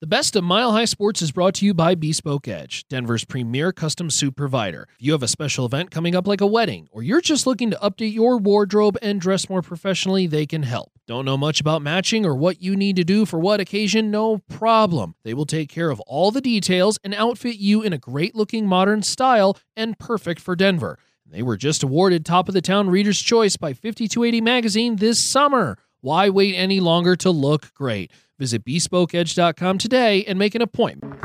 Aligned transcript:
The 0.00 0.06
best 0.06 0.34
of 0.34 0.42
Mile 0.42 0.72
High 0.72 0.86
Sports 0.86 1.20
is 1.20 1.30
brought 1.30 1.56
to 1.56 1.66
you 1.66 1.74
by 1.74 1.94
Bespoke 1.94 2.48
Edge, 2.48 2.88
Denver's 2.88 3.26
premier 3.26 3.70
custom 3.70 4.08
suit 4.08 4.34
provider. 4.34 4.88
If 4.98 5.04
you 5.04 5.12
have 5.12 5.22
a 5.22 5.28
special 5.28 5.66
event 5.66 5.90
coming 5.90 6.16
up 6.16 6.26
like 6.26 6.40
a 6.40 6.46
wedding, 6.46 6.88
or 6.90 7.02
you're 7.02 7.20
just 7.20 7.46
looking 7.46 7.70
to 7.70 7.76
update 7.82 8.14
your 8.14 8.38
wardrobe 8.38 8.96
and 9.02 9.20
dress 9.20 9.50
more 9.50 9.60
professionally, 9.60 10.26
they 10.26 10.46
can 10.46 10.62
help. 10.62 10.90
Don't 11.06 11.26
know 11.26 11.36
much 11.36 11.60
about 11.60 11.82
matching 11.82 12.24
or 12.24 12.34
what 12.34 12.62
you 12.62 12.76
need 12.76 12.96
to 12.96 13.04
do 13.04 13.26
for 13.26 13.38
what 13.38 13.60
occasion? 13.60 14.10
No 14.10 14.38
problem. 14.48 15.16
They 15.22 15.34
will 15.34 15.44
take 15.44 15.68
care 15.68 15.90
of 15.90 16.00
all 16.06 16.30
the 16.30 16.40
details 16.40 16.98
and 17.04 17.12
outfit 17.12 17.56
you 17.56 17.82
in 17.82 17.92
a 17.92 17.98
great 17.98 18.34
looking 18.34 18.66
modern 18.66 19.02
style 19.02 19.58
and 19.76 19.98
perfect 19.98 20.40
for 20.40 20.56
Denver. 20.56 20.98
They 21.26 21.42
were 21.42 21.58
just 21.58 21.82
awarded 21.82 22.24
Top 22.24 22.48
of 22.48 22.54
the 22.54 22.62
Town 22.62 22.88
Reader's 22.88 23.20
Choice 23.20 23.58
by 23.58 23.74
5280 23.74 24.40
Magazine 24.40 24.96
this 24.96 25.22
summer. 25.22 25.76
Why 26.00 26.30
wait 26.30 26.54
any 26.54 26.80
longer 26.80 27.16
to 27.16 27.30
look 27.30 27.74
great? 27.74 28.10
Visit 28.40 28.64
bespokeedge.com 28.64 29.76
today 29.76 30.24
and 30.24 30.38
make 30.38 30.54
an 30.54 30.62
appointment. 30.62 31.20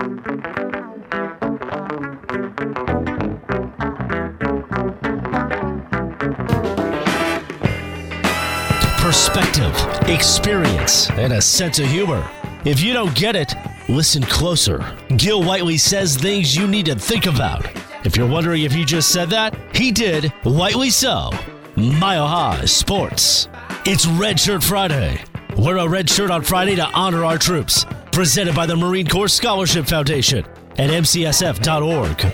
Perspective, 9.00 10.10
experience, 10.10 11.10
and 11.12 11.32
a 11.32 11.42
sense 11.42 11.80
of 11.80 11.86
humor. 11.86 12.30
If 12.66 12.82
you 12.82 12.92
don't 12.92 13.16
get 13.16 13.38
it, 13.38 13.54
listen 13.88 14.22
closer. 14.24 14.84
Gil 15.16 15.42
Whiteley 15.42 15.78
says 15.78 16.18
things 16.18 16.54
you 16.54 16.68
need 16.68 16.88
to 16.88 16.96
think 16.96 17.28
about. 17.28 17.66
If 18.04 18.18
you're 18.18 18.28
wondering 18.28 18.64
if 18.64 18.74
he 18.74 18.84
just 18.84 19.14
said 19.14 19.30
that, 19.30 19.58
he 19.74 19.94
did, 19.94 20.34
Whiteley 20.44 20.90
so. 20.90 21.30
Mile 21.78 22.28
High 22.28 22.66
Sports. 22.66 23.48
It's 23.86 24.06
Redshirt 24.06 24.64
Friday. 24.64 25.24
Wear 25.58 25.78
a 25.78 25.88
red 25.88 26.10
shirt 26.10 26.32
on 26.32 26.42
Friday 26.42 26.76
to 26.76 26.86
honor 26.88 27.24
our 27.24 27.38
troops. 27.38 27.86
Presented 28.12 28.56
by 28.56 28.66
the 28.66 28.76
Marine 28.76 29.08
Corps 29.08 29.30
Scholarship 29.30 29.86
Foundation 29.86 30.46
and 30.78 30.92
MCSF.org. 30.92 32.34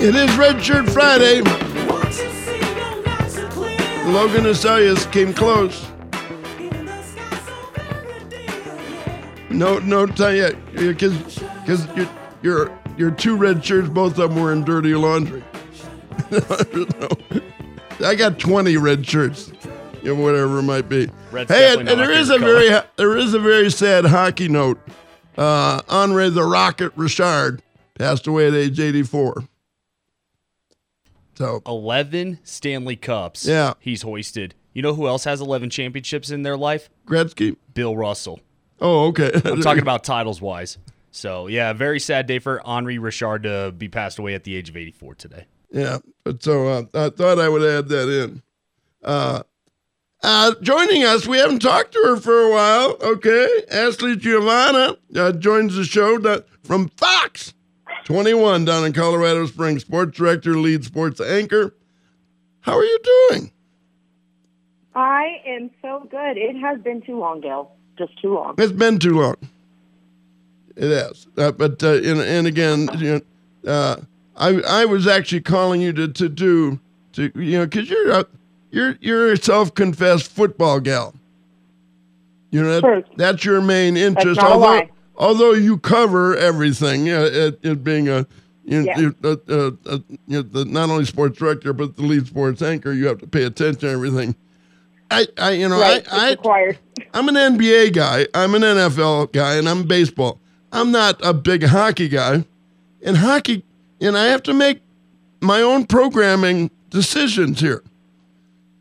It 0.00 0.14
is 0.14 0.36
Red 0.36 0.62
Shirt 0.62 0.88
Friday. 0.90 1.40
Logan 4.10 4.44
Asalius 4.44 5.10
came 5.12 5.32
close. 5.32 5.88
No, 9.50 9.78
no, 9.80 10.06
you, 10.30 10.56
because 10.74 11.38
because 11.64 11.86
your 11.96 12.08
your 12.42 12.78
your 12.96 13.10
two 13.10 13.36
red 13.36 13.64
shirts, 13.64 13.88
both 13.88 14.18
of 14.18 14.30
them 14.34 14.42
were 14.42 14.52
in 14.52 14.64
dirty 14.64 14.94
laundry. 14.94 15.44
I 18.04 18.14
got 18.14 18.38
twenty 18.38 18.76
red 18.76 19.06
shirts, 19.06 19.52
you 20.04 20.14
know, 20.14 20.22
whatever 20.22 20.58
it 20.58 20.62
might 20.62 20.88
be. 20.88 21.08
Red's 21.30 21.50
hey, 21.50 21.72
and, 21.72 21.88
and 21.88 22.00
there 22.00 22.10
is 22.10 22.30
a 22.30 22.38
favorite 22.38 22.68
very 22.68 22.80
there 22.96 23.16
is 23.16 23.34
a 23.34 23.38
very 23.38 23.70
sad 23.70 24.04
hockey 24.06 24.48
note. 24.48 24.78
Uh, 25.36 25.80
Henri 25.88 26.28
the 26.30 26.44
Rocket 26.44 26.92
Richard 26.96 27.62
passed 27.94 28.26
away 28.26 28.48
at 28.48 28.54
age 28.54 28.78
eighty 28.80 29.02
four. 29.02 29.44
So 31.34 31.62
11 31.66 32.40
Stanley 32.44 32.94
Cups 32.96 33.46
Yeah. 33.46 33.72
he's 33.80 34.02
hoisted. 34.02 34.54
You 34.74 34.82
know 34.82 34.94
who 34.94 35.06
else 35.06 35.24
has 35.24 35.40
11 35.40 35.70
championships 35.70 36.30
in 36.30 36.42
their 36.42 36.56
life? 36.58 36.90
Gretzky. 37.06 37.56
Bill 37.72 37.96
Russell. 37.96 38.40
Oh, 38.80 39.06
okay. 39.06 39.30
I'm 39.44 39.60
talking 39.62 39.82
about 39.82 40.04
titles 40.04 40.40
wise. 40.42 40.78
So, 41.10 41.46
yeah, 41.46 41.72
very 41.72 42.00
sad 42.00 42.26
day 42.26 42.38
for 42.38 42.64
Henri 42.66 42.98
Richard 42.98 43.42
to 43.44 43.72
be 43.76 43.88
passed 43.88 44.18
away 44.18 44.34
at 44.34 44.44
the 44.44 44.54
age 44.56 44.68
of 44.68 44.76
84 44.76 45.14
today. 45.16 45.44
Yeah, 45.70 45.98
but 46.24 46.42
so 46.42 46.68
uh, 46.68 46.82
I 46.94 47.08
thought 47.10 47.38
I 47.38 47.48
would 47.48 47.62
add 47.62 47.88
that 47.88 48.08
in. 48.08 48.42
Uh, 49.02 49.42
uh, 50.22 50.54
joining 50.62 51.04
us, 51.04 51.26
we 51.26 51.38
haven't 51.38 51.60
talked 51.60 51.92
to 51.92 52.02
her 52.04 52.16
for 52.16 52.42
a 52.42 52.50
while. 52.50 52.96
Okay, 53.00 53.64
Ashley 53.70 54.16
Giovanna 54.16 54.96
uh, 55.16 55.32
joins 55.32 55.74
the 55.74 55.84
show 55.84 56.18
that, 56.18 56.46
from 56.62 56.88
Fox 56.90 57.54
21 58.04 58.64
down 58.64 58.84
in 58.84 58.92
Colorado 58.92 59.46
Springs. 59.46 59.82
Sports 59.82 60.16
director, 60.16 60.56
lead 60.56 60.84
sports 60.84 61.20
anchor. 61.20 61.74
How 62.60 62.76
are 62.76 62.84
you 62.84 62.98
doing? 63.30 63.52
I 64.94 65.40
am 65.46 65.70
so 65.80 66.06
good. 66.10 66.36
It 66.36 66.56
has 66.56 66.80
been 66.80 67.02
too 67.02 67.18
long, 67.18 67.40
Gail. 67.40 67.72
Just 67.98 68.20
too 68.20 68.34
long. 68.34 68.54
It's 68.58 68.72
been 68.72 68.98
too 68.98 69.20
long. 69.20 69.36
It 70.76 70.90
has, 70.90 71.26
uh, 71.36 71.52
but 71.52 71.82
uh, 71.82 71.96
and, 71.96 72.20
and 72.20 72.46
again, 72.46 72.88
you 72.96 73.22
know, 73.64 73.70
uh, 73.70 73.96
I 74.36 74.60
I 74.62 74.84
was 74.86 75.06
actually 75.06 75.42
calling 75.42 75.80
you 75.82 75.92
to, 75.92 76.08
to 76.08 76.28
do 76.28 76.80
to 77.12 77.30
you 77.34 77.58
know 77.58 77.66
because 77.66 77.90
you're 77.90 78.10
a, 78.10 78.26
you're 78.72 78.96
you're 79.00 79.32
a 79.32 79.36
self-confessed 79.36 80.30
football 80.30 80.80
gal. 80.80 81.14
You 82.50 82.62
know 82.62 82.80
that, 82.80 83.04
that's 83.16 83.44
your 83.44 83.60
main 83.60 83.96
interest. 83.96 84.40
although 84.40 84.82
although 85.16 85.52
you 85.52 85.78
cover 85.78 86.36
everything, 86.36 87.06
yeah, 87.06 87.20
it, 87.22 87.60
it 87.62 87.84
being 87.84 88.08
a 88.08 88.26
you 88.64 88.82
Yeah. 88.84 88.98
you- 88.98 89.14
uh, 89.24 89.36
uh, 89.48 89.70
uh, 89.86 89.98
you 90.08 90.18
know, 90.28 90.42
the, 90.42 90.64
not 90.64 90.90
only 90.90 91.04
sports 91.04 91.38
director 91.38 91.72
but 91.72 91.96
the 91.96 92.02
lead 92.02 92.26
sports 92.26 92.60
anchor, 92.62 92.92
you 92.92 93.06
have 93.06 93.18
to 93.18 93.26
pay 93.26 93.44
attention 93.44 93.80
to 93.80 93.88
everything. 93.88 94.34
I, 95.10 95.26
I 95.38 95.50
you 95.52 95.68
know 95.68 95.80
Right. 95.80 96.06
I, 96.10 96.36
I. 96.44 96.78
I'm 97.14 97.28
an 97.28 97.34
NBA 97.34 97.92
guy. 97.94 98.26
I'm 98.34 98.54
an 98.54 98.62
NFL 98.62 99.32
guy, 99.32 99.56
and 99.56 99.68
I'm 99.68 99.82
baseball. 99.84 100.40
I'm 100.72 100.90
not 100.90 101.20
a 101.22 101.34
big 101.34 101.64
hockey 101.64 102.08
guy. 102.08 102.44
And 103.04 103.16
hockey, 103.18 103.64
and 104.00 104.16
I 104.16 104.26
have 104.26 104.42
to 104.44 104.54
make 104.54 104.80
my 105.42 105.60
own 105.60 105.84
programming 105.86 106.70
decisions 106.88 107.60
here. 107.60 107.82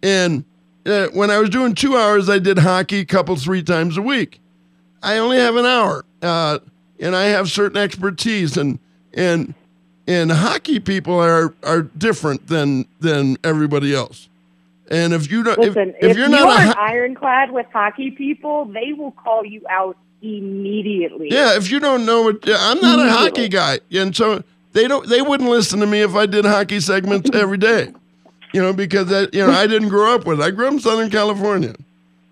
And 0.03 0.45
uh, 0.85 1.07
when 1.07 1.29
I 1.29 1.37
was 1.37 1.49
doing 1.49 1.75
two 1.75 1.97
hours, 1.97 2.29
I 2.29 2.39
did 2.39 2.59
hockey 2.59 2.99
a 2.99 3.05
couple, 3.05 3.35
three 3.35 3.63
times 3.63 3.97
a 3.97 4.01
week. 4.01 4.39
I 5.03 5.17
only 5.17 5.37
have 5.37 5.55
an 5.55 5.65
hour, 5.65 6.05
uh, 6.21 6.59
and 6.99 7.15
I 7.15 7.25
have 7.25 7.49
certain 7.49 7.77
expertise, 7.77 8.55
and 8.55 8.79
and 9.13 9.55
and 10.07 10.31
hockey 10.31 10.79
people 10.79 11.19
are 11.19 11.53
are 11.63 11.81
different 11.81 12.47
than 12.47 12.85
than 12.99 13.37
everybody 13.43 13.95
else. 13.95 14.29
And 14.89 15.13
if 15.13 15.31
you 15.31 15.43
don't, 15.43 15.57
if, 15.59 15.75
Listen, 15.75 15.95
if, 16.01 16.11
if, 16.11 16.17
you're 16.17 16.27
you 16.27 16.31
not 16.31 16.75
ho- 16.75 16.81
ironclad 16.81 17.51
with 17.51 17.65
hockey 17.71 18.11
people, 18.11 18.65
they 18.65 18.93
will 18.93 19.11
call 19.11 19.45
you 19.45 19.61
out 19.69 19.97
immediately. 20.21 21.29
Yeah, 21.31 21.55
if 21.55 21.71
you 21.71 21.79
don't 21.79 22.05
know 22.05 22.23
what 22.23 22.39
I'm 22.45 22.79
not 22.81 22.99
a 22.99 23.09
hockey 23.09 23.47
guy, 23.47 23.79
and 23.91 24.15
so 24.15 24.43
they 24.73 24.87
don't 24.87 25.07
they 25.07 25.21
wouldn't 25.21 25.49
listen 25.49 25.79
to 25.79 25.87
me 25.87 26.01
if 26.01 26.13
I 26.15 26.25
did 26.25 26.45
hockey 26.45 26.79
segments 26.79 27.29
every 27.33 27.57
day. 27.57 27.93
You 28.53 28.61
know, 28.61 28.73
because 28.73 29.07
that 29.07 29.33
you 29.33 29.45
know 29.45 29.51
I 29.51 29.65
didn't 29.67 29.89
grow 29.89 30.13
up 30.13 30.25
with. 30.25 30.39
it. 30.41 30.43
I 30.43 30.51
grew 30.51 30.67
up 30.67 30.73
in 30.73 30.79
Southern 30.79 31.09
California. 31.09 31.75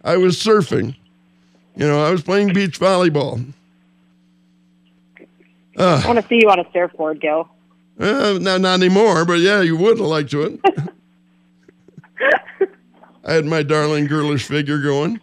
I 0.03 0.17
was 0.17 0.37
surfing. 0.37 0.95
You 1.75 1.87
know, 1.87 2.03
I 2.03 2.11
was 2.11 2.21
playing 2.21 2.53
beach 2.53 2.79
volleyball. 2.79 3.43
I 5.77 6.05
want 6.05 6.19
to 6.19 6.27
see 6.27 6.39
you 6.41 6.49
on 6.49 6.59
a 6.59 6.65
surfboard, 6.73 7.21
Gil. 7.21 7.47
Uh, 7.99 8.37
not 8.41 8.61
not 8.61 8.73
anymore, 8.81 9.23
but 9.25 9.39
yeah, 9.39 9.61
you 9.61 9.77
would 9.77 9.97
have 9.97 10.07
liked 10.07 10.31
to 10.31 10.41
it. 10.43 10.59
I 13.25 13.33
had 13.33 13.45
my 13.45 13.63
darling 13.63 14.07
girlish 14.07 14.45
figure 14.45 14.81
going. 14.81 15.19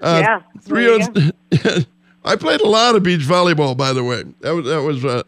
Uh, 0.00 0.22
Yeah, 0.24 0.42
three 0.62 0.88
oh- 0.88 1.80
I 2.24 2.36
played 2.36 2.60
a 2.60 2.68
lot 2.68 2.96
of 2.96 3.02
beach 3.02 3.20
volleyball, 3.22 3.76
by 3.76 3.92
the 3.92 4.04
way. 4.04 4.24
That 4.40 4.52
was 4.52 4.66
that 4.66 4.82
was 4.82 5.04
uh, 5.04 5.22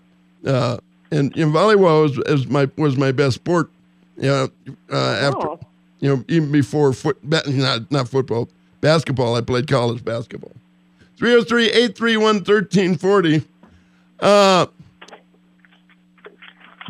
uh, 0.46 0.78
and, 1.10 1.34
and 1.36 1.52
volleyball 1.54 2.02
was, 2.02 2.18
was 2.18 2.46
my 2.46 2.68
was 2.76 2.96
my 2.96 3.12
best 3.12 3.36
sport. 3.36 3.70
You 4.18 4.28
know, 4.28 4.48
uh, 4.92 4.96
after 4.96 5.48
Oh. 5.48 5.60
you 6.00 6.08
know 6.16 6.24
even 6.28 6.50
before 6.52 6.92
foot, 6.92 7.16
not 7.22 7.46
not 7.90 8.08
football 8.08 8.48
basketball. 8.80 9.34
I 9.36 9.40
played 9.40 9.66
college 9.68 10.04
basketball. 10.04 10.52
303-831-1340. 11.18 13.44
Uh, 14.20 14.66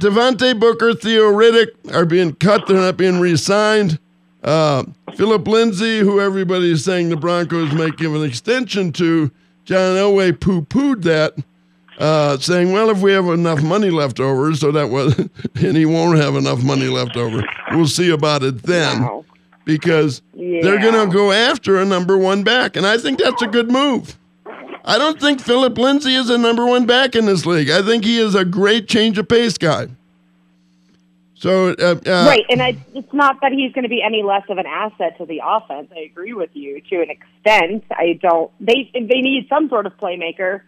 Devontae 0.00 0.58
Booker, 0.58 0.94
Theo 0.94 1.32
Riddick 1.32 1.68
are 1.94 2.04
being 2.04 2.34
cut. 2.34 2.66
They're 2.66 2.76
not 2.76 2.96
being 2.96 3.20
re-signed. 3.20 3.98
Uh, 4.44 4.84
Phillip 5.16 5.46
Lindsay, 5.48 5.98
who 6.00 6.20
everybody 6.20 6.70
is 6.70 6.84
saying 6.84 7.08
the 7.08 7.16
Broncos 7.16 7.72
might 7.72 7.96
give 7.96 8.14
an 8.14 8.22
extension 8.22 8.92
to, 8.92 9.30
John 9.64 9.96
Elway 9.96 10.38
poo-pooed 10.38 11.02
that, 11.02 11.34
uh, 11.98 12.38
saying, 12.38 12.72
"Well, 12.72 12.90
if 12.90 13.00
we 13.00 13.12
have 13.12 13.26
enough 13.26 13.62
money 13.62 13.90
left 13.90 14.20
over, 14.20 14.54
so 14.54 14.70
that 14.72 14.88
was, 14.88 15.18
and 15.56 15.76
he 15.76 15.84
won't 15.84 16.18
have 16.18 16.34
enough 16.36 16.62
money 16.62 16.86
left 16.88 17.16
over. 17.16 17.42
We'll 17.72 17.86
see 17.86 18.10
about 18.10 18.42
it 18.42 18.62
then, 18.62 19.02
Wow. 19.02 19.24
because 19.64 20.22
they're 20.34 20.80
going 20.80 21.08
to 21.08 21.12
go 21.12 21.32
after 21.32 21.76
a 21.80 21.84
number 21.84 22.16
one 22.16 22.42
back, 22.44 22.76
and 22.76 22.86
I 22.86 22.98
think 22.98 23.18
that's 23.18 23.42
a 23.42 23.46
good 23.48 23.70
move. 23.70 24.16
I 24.84 24.96
don't 24.96 25.20
think 25.20 25.40
Phillip 25.42 25.76
Lindsay 25.76 26.14
is 26.14 26.30
a 26.30 26.38
number 26.38 26.64
one 26.64 26.86
back 26.86 27.14
in 27.14 27.26
this 27.26 27.44
league. 27.44 27.68
I 27.68 27.82
think 27.82 28.04
he 28.04 28.18
is 28.18 28.34
a 28.34 28.44
great 28.44 28.88
change 28.88 29.18
of 29.18 29.28
pace 29.28 29.58
guy. 29.58 29.88
So 31.34 31.68
uh, 31.78 31.94
uh, 32.04 32.24
right, 32.26 32.44
and 32.50 32.60
I, 32.60 32.76
it's 32.94 33.12
not 33.12 33.40
that 33.42 33.52
he's 33.52 33.72
going 33.72 33.84
to 33.84 33.88
be 33.88 34.02
any 34.02 34.24
less 34.24 34.42
of 34.48 34.58
an 34.58 34.66
asset 34.66 35.18
to 35.18 35.24
the 35.26 35.40
offense. 35.44 35.88
I 35.94 36.00
agree 36.00 36.32
with 36.32 36.50
you 36.54 36.80
to 36.90 37.02
an 37.02 37.10
extent. 37.10 37.84
I 37.92 38.18
don't. 38.20 38.50
They 38.58 38.90
they 38.92 39.20
need 39.20 39.46
some 39.48 39.68
sort 39.68 39.86
of 39.86 39.96
playmaker, 39.98 40.62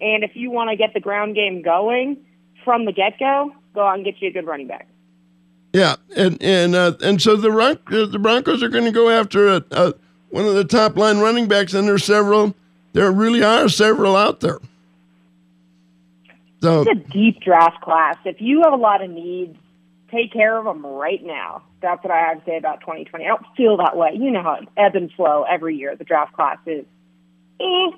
and 0.00 0.24
if 0.24 0.32
you 0.34 0.50
want 0.50 0.70
to 0.70 0.76
get 0.76 0.94
the 0.94 1.00
ground 1.00 1.34
game 1.34 1.62
going 1.62 2.16
from 2.64 2.84
the 2.84 2.92
get 2.92 3.18
go, 3.18 3.52
go 3.74 3.86
out 3.86 3.96
and 3.96 4.04
get 4.04 4.20
you 4.20 4.28
a 4.28 4.32
good 4.32 4.46
running 4.46 4.66
back. 4.66 4.88
Yeah, 5.72 5.96
and 6.16 6.42
and 6.42 6.74
uh, 6.74 6.94
and 7.02 7.22
so 7.22 7.36
the 7.36 7.50
Ron- 7.50 7.78
uh, 7.92 8.06
the 8.06 8.18
Broncos 8.18 8.62
are 8.62 8.68
going 8.68 8.84
to 8.84 8.92
go 8.92 9.08
after 9.08 9.48
a, 9.48 9.64
a, 9.70 9.94
one 10.30 10.44
of 10.44 10.54
the 10.54 10.64
top 10.64 10.96
line 10.96 11.18
running 11.18 11.46
backs, 11.46 11.74
and 11.74 11.86
there's 11.86 12.04
several. 12.04 12.54
There 12.92 13.10
really 13.12 13.42
are 13.44 13.68
several 13.68 14.16
out 14.16 14.40
there. 14.40 14.58
So 16.60 16.82
it's 16.82 16.90
a 16.90 17.12
deep 17.12 17.40
draft 17.40 17.80
class. 17.82 18.16
If 18.24 18.40
you 18.40 18.62
have 18.62 18.72
a 18.72 18.76
lot 18.76 19.02
of 19.02 19.10
needs 19.10 19.56
take 20.10 20.32
care 20.32 20.56
of 20.56 20.64
them 20.64 20.84
right 20.84 21.24
now. 21.24 21.62
That's 21.80 22.02
what 22.04 22.12
I 22.12 22.18
have 22.18 22.44
to 22.44 22.50
say 22.50 22.56
about 22.56 22.80
2020. 22.80 23.24
I 23.24 23.28
don't 23.28 23.46
feel 23.56 23.76
that 23.78 23.96
way. 23.96 24.10
You 24.14 24.30
know 24.30 24.42
how 24.42 24.54
it 24.54 24.68
ebb 24.76 24.96
and 24.96 25.10
flow 25.12 25.44
every 25.48 25.76
year. 25.76 25.96
The 25.96 26.04
draft 26.04 26.34
class 26.34 26.58
is, 26.66 26.84
eh. 27.60 27.90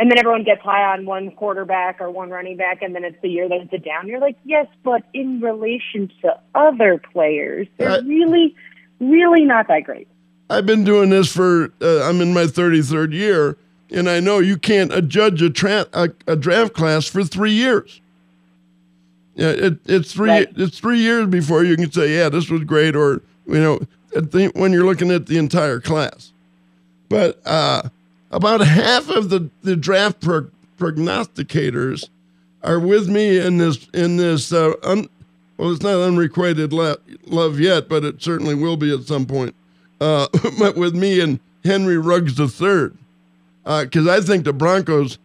And 0.00 0.10
then 0.10 0.18
everyone 0.18 0.44
gets 0.44 0.62
high 0.62 0.94
on 0.94 1.04
one 1.04 1.30
quarterback 1.32 2.00
or 2.00 2.10
one 2.10 2.30
running 2.30 2.56
back, 2.56 2.80
and 2.80 2.94
then 2.94 3.04
it's 3.04 3.20
the 3.20 3.28
year 3.28 3.46
that 3.50 3.60
it's 3.60 3.72
a 3.74 3.78
down. 3.78 4.08
You're 4.08 4.18
like, 4.18 4.38
yes, 4.44 4.66
but 4.82 5.02
in 5.12 5.42
relation 5.42 6.10
to 6.22 6.40
other 6.54 7.02
players, 7.12 7.68
they're 7.76 7.90
uh, 7.90 8.02
really, 8.02 8.56
really 8.98 9.44
not 9.44 9.68
that 9.68 9.84
great. 9.84 10.08
I've 10.48 10.64
been 10.64 10.84
doing 10.84 11.10
this 11.10 11.30
for. 11.30 11.70
Uh, 11.82 12.08
I'm 12.08 12.22
in 12.22 12.32
my 12.32 12.44
33rd 12.44 13.12
year, 13.12 13.58
and 13.90 14.08
I 14.08 14.20
know 14.20 14.38
you 14.38 14.56
can't 14.56 15.06
judge 15.06 15.42
a, 15.42 15.50
tra- 15.50 15.86
a, 15.92 16.08
a 16.26 16.34
draft 16.34 16.72
class 16.72 17.04
for 17.04 17.22
three 17.22 17.52
years. 17.52 18.00
Yeah, 19.34 19.50
it, 19.50 19.80
it's 19.84 20.14
three 20.14 20.30
right. 20.30 20.48
it's 20.56 20.78
three 20.78 21.00
years 21.00 21.26
before 21.26 21.62
you 21.62 21.76
can 21.76 21.92
say, 21.92 22.16
yeah, 22.16 22.30
this 22.30 22.48
was 22.48 22.64
great, 22.64 22.96
or 22.96 23.20
you 23.46 23.60
know, 23.60 23.80
the, 24.12 24.50
when 24.54 24.72
you're 24.72 24.86
looking 24.86 25.10
at 25.10 25.26
the 25.26 25.36
entire 25.36 25.78
class. 25.78 26.32
But 27.10 27.38
uh, 27.44 27.82
about 28.30 28.60
half 28.60 29.08
of 29.08 29.30
the 29.30 29.50
the 29.62 29.76
draft 29.76 30.20
pro- 30.20 30.50
prognosticators 30.78 32.08
are 32.62 32.78
with 32.78 33.08
me 33.08 33.38
in 33.38 33.58
this 33.58 33.88
in 33.94 34.16
this. 34.16 34.52
Uh, 34.52 34.74
un, 34.82 35.08
well, 35.56 35.72
it's 35.72 35.82
not 35.82 36.00
unrequited 36.00 36.72
le- 36.72 36.96
love 37.26 37.60
yet, 37.60 37.88
but 37.88 38.04
it 38.04 38.22
certainly 38.22 38.54
will 38.54 38.76
be 38.76 38.94
at 38.94 39.04
some 39.04 39.26
point. 39.26 39.54
Uh, 40.00 40.26
but 40.58 40.76
with 40.76 40.94
me 40.94 41.20
and 41.20 41.38
Henry 41.64 41.98
Ruggs 41.98 42.38
III, 42.40 42.90
because 43.64 44.06
uh, 44.06 44.12
I 44.12 44.20
think 44.22 44.44
the 44.44 44.54
Broncos 44.54 45.18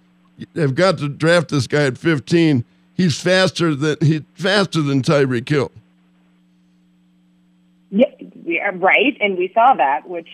have 0.56 0.76
got 0.76 0.98
to 0.98 1.08
draft 1.08 1.50
this 1.50 1.68
guy 1.68 1.86
at 1.86 1.98
15 1.98 2.66
he's 2.96 3.20
faster 3.20 3.76
than 3.76 3.98
he 4.02 4.26
faster 4.34 4.82
than 4.82 5.02
Tyreek 5.02 5.48
Hill. 5.48 5.72
Yeah, 7.92 8.08
yeah, 8.44 8.72
right. 8.74 9.16
And 9.20 9.38
we 9.38 9.52
saw 9.54 9.76
that, 9.76 10.10
which 10.10 10.28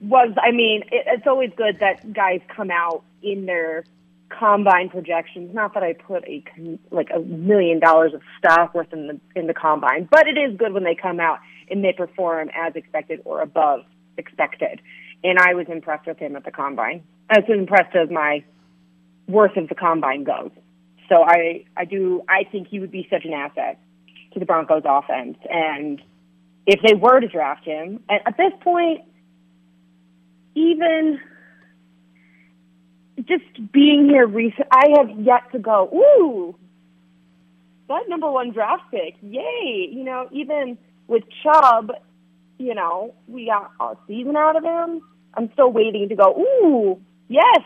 was, 0.00 0.34
I 0.42 0.50
mean, 0.52 0.82
it, 0.92 1.04
it's 1.06 1.26
always 1.26 1.50
good 1.56 1.78
that 1.80 2.12
guys 2.12 2.40
come 2.54 2.70
out 2.70 3.02
in 3.22 3.46
their 3.46 3.84
combine 4.28 4.88
projections. 4.88 5.54
Not 5.54 5.74
that 5.74 5.82
I 5.82 5.92
put 5.92 6.24
a 6.24 6.42
like 6.90 7.08
a 7.14 7.20
million 7.20 7.78
dollars 7.80 8.12
of 8.12 8.22
stock 8.38 8.74
worth 8.74 8.92
in 8.92 9.06
the 9.06 9.20
in 9.34 9.46
the 9.46 9.54
combine, 9.54 10.08
but 10.10 10.26
it 10.26 10.36
is 10.36 10.56
good 10.56 10.72
when 10.72 10.84
they 10.84 10.94
come 10.94 11.20
out 11.20 11.38
and 11.70 11.84
they 11.84 11.92
perform 11.92 12.50
as 12.54 12.74
expected 12.74 13.20
or 13.24 13.40
above 13.40 13.84
expected. 14.16 14.80
And 15.24 15.38
I 15.38 15.54
was 15.54 15.66
impressed 15.68 16.06
with 16.06 16.18
him 16.18 16.36
at 16.36 16.44
the 16.44 16.50
combine. 16.50 17.02
As 17.30 17.44
impressed 17.48 17.94
as 17.96 18.10
my 18.10 18.44
worth 19.26 19.56
of 19.56 19.68
the 19.68 19.74
combine 19.74 20.24
goes. 20.24 20.50
So 21.08 21.22
I, 21.22 21.64
I 21.76 21.84
do, 21.84 22.22
I 22.28 22.44
think 22.50 22.68
he 22.68 22.80
would 22.80 22.90
be 22.90 23.06
such 23.10 23.24
an 23.24 23.32
asset 23.32 23.78
to 24.32 24.40
the 24.40 24.46
Broncos 24.46 24.82
offense. 24.84 25.38
And 25.48 26.02
if 26.66 26.80
they 26.82 26.94
were 26.94 27.20
to 27.20 27.28
draft 27.28 27.64
him, 27.64 28.00
at, 28.08 28.22
at 28.26 28.36
this 28.36 28.52
point, 28.60 29.02
even 30.56 31.20
just 33.18 33.72
being 33.72 34.08
here 34.08 34.26
recent, 34.26 34.66
I 34.70 34.84
have 34.96 35.10
yet 35.20 35.52
to 35.52 35.58
go, 35.58 35.88
ooh, 35.94 36.56
that 37.88 38.08
number 38.08 38.30
one 38.30 38.52
draft 38.52 38.84
pick, 38.90 39.14
yay. 39.22 39.88
You 39.92 40.02
know, 40.02 40.28
even 40.32 40.78
with 41.06 41.22
Chubb, 41.42 41.92
you 42.58 42.74
know, 42.74 43.14
we 43.28 43.46
got 43.46 43.70
a 43.80 43.96
season 44.08 44.36
out 44.36 44.56
of 44.56 44.64
him. 44.64 45.02
I'm 45.34 45.52
still 45.52 45.70
waiting 45.70 46.08
to 46.08 46.16
go, 46.16 46.34
ooh, 46.34 47.00
yes, 47.28 47.60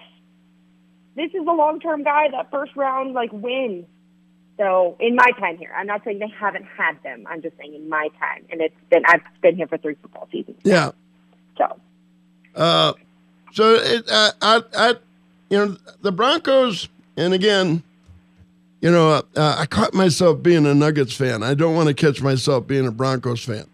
this 1.15 1.31
is 1.31 1.47
a 1.47 1.53
long 1.53 1.81
term 1.81 2.03
guy 2.03 2.29
that 2.33 2.51
first 2.51 2.75
round 2.77 3.15
like 3.15 3.31
wins. 3.33 3.87
So 4.59 4.97
in 5.01 5.15
my 5.15 5.31
time 5.39 5.57
here, 5.57 5.73
I'm 5.75 5.87
not 5.87 6.03
saying 6.05 6.19
they 6.19 6.33
haven't 6.39 6.67
had 6.77 7.03
them. 7.03 7.25
I'm 7.27 7.41
just 7.41 7.57
saying 7.57 7.75
in 7.75 7.89
my 7.89 8.09
time, 8.19 8.45
and 8.51 8.61
it's 8.61 8.75
been 8.91 9.05
I've 9.07 9.23
been 9.41 9.57
here 9.57 9.69
for 9.69 9.79
three 9.79 9.95
football 10.03 10.29
seasons. 10.31 10.59
Yeah. 10.65 10.91
So. 11.57 11.81
Uh, 12.55 12.93
so 13.53 13.75
it, 13.75 14.05
uh, 14.11 14.31
I, 14.41 14.63
I, 14.77 14.95
you 15.49 15.59
know, 15.59 15.77
the 16.03 16.13
Broncos, 16.13 16.89
and 17.17 17.35
again, 17.35 17.83
you 18.81 18.91
know, 18.91 19.23
uh, 19.37 19.55
I 19.59 19.67
caught 19.67 19.93
myself 19.93 20.43
being 20.43 20.67
a 20.67 20.75
Nuggets 20.75 21.15
fan. 21.15 21.43
I 21.43 21.55
don't 21.55 21.75
want 21.75 21.89
to 21.89 21.95
catch 21.95 22.23
myself 22.23 22.67
being 22.67 22.87
a 22.87 22.93
Broncos 22.93 23.45
fan. 23.45 23.67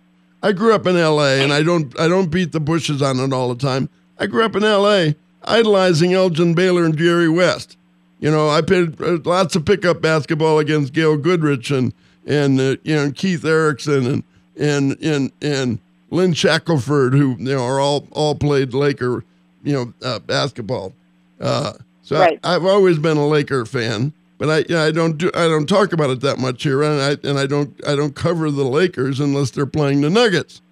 I 0.43 0.53
grew 0.53 0.75
up 0.75 0.87
in 0.87 0.97
L.A. 0.97 1.43
and 1.43 1.53
I 1.53 1.63
don't 1.63 1.99
I 1.99 2.09
don't 2.09 2.31
beat 2.31 2.53
the 2.53 2.61
bushes 2.61 3.03
on 3.03 3.19
it 3.21 3.33
all 3.33 3.49
the 3.49 3.61
time. 3.61 3.89
I 4.19 4.27
grew 4.27 4.45
up 4.45 4.57
in 4.57 4.65
L.A 4.65 5.17
idolizing 5.47 6.13
Elgin 6.13 6.55
Baylor 6.55 6.85
and 6.85 6.97
Jerry 6.97 7.29
West. 7.29 7.77
You 8.21 8.31
know, 8.31 8.49
I 8.49 8.63
played 8.63 9.01
uh, 9.01 9.19
lots 9.25 9.57
of 9.57 9.65
pickup 9.65 10.01
basketball 10.01 10.59
against 10.59 10.93
Gail 10.93 11.17
Goodrich 11.17 11.71
and 11.71 11.93
and 12.27 12.59
uh, 12.61 12.77
you 12.83 12.97
know 12.97 13.13
Keith 13.13 13.45
Erickson 13.45 14.07
and 14.07 14.25
and 14.59 15.03
and 15.03 15.33
and 15.43 15.79
Lynn 16.11 16.33
Shackelford, 16.33 17.13
who 17.15 17.37
you 17.39 17.55
know 17.55 17.65
are 17.65 17.81
all 17.81 18.07
all 18.13 18.35
played 18.35 18.75
Laker, 18.75 19.25
you 19.63 19.73
know, 19.73 19.93
uh, 20.03 20.19
basketball. 20.21 20.93
Uh, 21.41 21.73
so 22.03 22.19
right. 22.19 22.39
I, 22.45 22.53
have 22.53 22.65
always 22.65 22.99
been 22.99 23.17
a 23.17 23.27
Laker 23.27 23.65
fan, 23.67 24.13
but 24.39 24.49
I 24.49 24.59
you 24.59 24.75
know, 24.77 24.87
I 24.87 24.91
don't 24.93 25.19
do 25.19 25.31
I 25.35 25.49
don't 25.49 25.69
talk 25.69 25.93
about 25.93 26.11
it 26.11 26.21
that 26.21 26.39
much 26.39 26.63
here, 26.63 26.83
and 26.83 27.01
I 27.01 27.29
and 27.29 27.39
I 27.39 27.47
don't 27.47 27.79
I 27.87 27.97
don't 27.97 28.15
cover 28.15 28.51
the 28.51 28.65
Lakers 28.65 29.21
unless 29.21 29.51
they're 29.51 29.67
playing 29.67 30.03
the 30.03 30.11
Nuggets. 30.11 30.63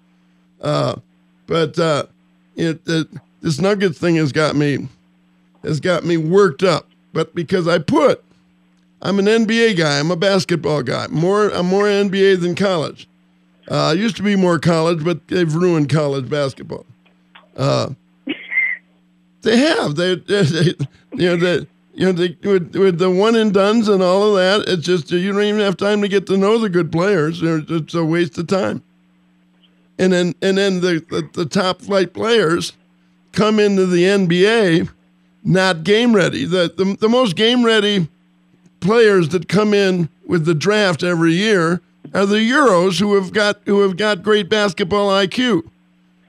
Uh, 0.61 0.95
but 1.47 1.77
uh, 1.77 2.05
it, 2.55 2.81
it 2.87 3.07
this 3.41 3.59
Nuggets 3.59 3.99
thing 3.99 4.15
has 4.15 4.31
got 4.31 4.55
me 4.55 4.87
has 5.63 5.79
got 5.79 6.05
me 6.05 6.17
worked 6.17 6.63
up. 6.63 6.87
But 7.13 7.33
because 7.33 7.67
I 7.67 7.79
put, 7.79 8.23
I'm 9.01 9.19
an 9.19 9.25
NBA 9.25 9.77
guy. 9.77 9.99
I'm 9.99 10.11
a 10.11 10.15
basketball 10.15 10.83
guy. 10.83 11.07
More 11.07 11.49
I'm 11.49 11.67
more 11.67 11.85
NBA 11.85 12.41
than 12.41 12.55
college. 12.55 13.07
Uh, 13.67 13.95
used 13.97 14.15
to 14.17 14.23
be 14.23 14.35
more 14.35 14.59
college, 14.59 15.03
but 15.03 15.27
they've 15.27 15.53
ruined 15.53 15.89
college 15.89 16.29
basketball. 16.29 16.85
Uh, 17.57 17.89
they 19.41 19.57
have. 19.57 19.95
They, 19.95 20.15
they, 20.15 20.41
they 20.43 20.73
you 21.13 21.29
know, 21.29 21.35
they, 21.35 21.67
you 21.93 22.05
know, 22.05 22.11
they, 22.11 22.37
with, 22.43 22.75
with 22.75 22.99
the 22.99 23.09
one 23.09 23.35
and 23.35 23.53
dones 23.53 23.87
and 23.87 24.03
all 24.03 24.35
of 24.35 24.35
that, 24.35 24.71
it's 24.71 24.85
just 24.85 25.11
you 25.11 25.31
don't 25.31 25.43
even 25.43 25.61
have 25.61 25.77
time 25.77 26.01
to 26.01 26.07
get 26.07 26.27
to 26.27 26.37
know 26.37 26.57
the 26.57 26.69
good 26.69 26.91
players. 26.91 27.39
It's 27.41 27.93
a 27.93 28.03
waste 28.03 28.37
of 28.37 28.47
time. 28.47 28.83
And 29.97 30.11
then 30.11 30.35
and 30.41 30.57
then 30.57 30.81
the, 30.81 31.05
the, 31.09 31.29
the 31.33 31.45
top 31.45 31.81
flight 31.81 32.13
players 32.13 32.73
come 33.31 33.59
into 33.59 33.85
the 33.85 34.03
NBA 34.03 34.89
not 35.45 35.83
game 35.83 36.13
ready. 36.15 36.43
The, 36.43 36.73
the, 36.75 36.97
the 36.99 37.07
most 37.07 37.35
game 37.35 37.63
ready 37.63 38.09
players 38.79 39.29
that 39.29 39.47
come 39.47 39.73
in 39.73 40.09
with 40.25 40.45
the 40.45 40.55
draft 40.55 41.03
every 41.03 41.33
year 41.33 41.81
are 42.15 42.25
the 42.25 42.37
Euros 42.37 42.99
who 42.99 43.15
have 43.15 43.33
got 43.33 43.59
who 43.65 43.81
have 43.81 43.97
got 43.97 44.23
great 44.23 44.49
basketball 44.49 45.09
IQ. 45.09 45.69